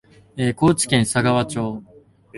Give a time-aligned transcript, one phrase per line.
[0.55, 1.83] 高知県佐川町